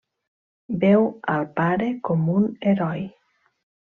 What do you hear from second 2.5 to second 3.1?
heroi.